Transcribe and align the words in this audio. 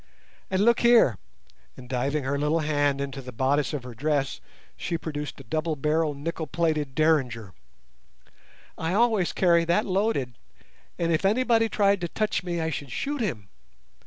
And 0.49 0.65
look 0.65 0.79
here," 0.79 1.19
and 1.77 1.87
diving 1.87 2.23
her 2.23 2.39
little 2.39 2.61
hand 2.61 2.99
into 2.99 3.21
the 3.21 3.31
bodice 3.31 3.71
of 3.71 3.83
her 3.83 3.93
dress 3.93 4.41
she 4.75 4.97
produced 4.97 5.39
a 5.39 5.43
double 5.43 5.75
barrelled 5.75 6.17
nickel 6.17 6.47
plated 6.47 6.95
Derringer, 6.95 7.53
"I 8.79 8.95
always 8.95 9.31
carry 9.31 9.63
that 9.65 9.85
loaded, 9.85 10.39
and 10.97 11.11
if 11.13 11.23
anybody 11.23 11.69
tried 11.69 12.01
to 12.01 12.07
touch 12.07 12.41
me 12.43 12.59
I 12.59 12.71
should 12.71 12.91
shoot 12.91 13.21
him. 13.21 13.49